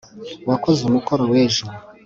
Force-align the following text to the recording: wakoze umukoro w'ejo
wakoze 0.49 0.81
umukoro 0.85 1.21
w'ejo 1.31 1.65